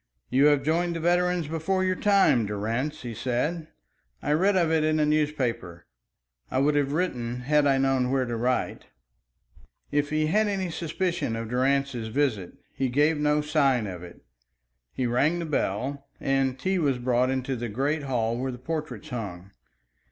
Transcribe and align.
"You 0.31 0.45
have 0.45 0.63
joined 0.63 0.95
the 0.95 0.99
veterans 0.99 1.47
before 1.47 1.83
your 1.83 1.95
time, 1.95 2.47
Durrance," 2.47 3.03
he 3.03 3.13
said. 3.13 3.67
"I 4.23 4.31
read 4.33 4.55
of 4.55 4.71
it 4.71 4.83
in 4.83 4.99
a 4.99 5.05
newspaper. 5.05 5.85
I 6.49 6.57
would 6.57 6.73
have 6.73 6.91
written 6.93 7.41
had 7.41 7.67
I 7.67 7.77
known 7.77 8.09
where 8.09 8.25
to 8.25 8.35
write." 8.35 8.85
If 9.91 10.09
he 10.09 10.25
had 10.25 10.47
any 10.47 10.71
suspicion 10.71 11.35
of 11.35 11.49
Durrance's 11.49 12.07
visit, 12.07 12.53
he 12.73 12.89
gave 12.89 13.19
no 13.19 13.41
sign 13.41 13.85
of 13.85 14.01
it. 14.01 14.23
He 14.91 15.05
rang 15.05 15.37
the 15.37 15.45
bell, 15.45 16.07
and 16.19 16.57
tea 16.57 16.79
was 16.79 16.97
brought 16.97 17.29
into 17.29 17.55
the 17.55 17.69
great 17.69 18.01
hall 18.01 18.35
where 18.39 18.51
the 18.51 18.57
portraits 18.57 19.09
hung. 19.09 19.51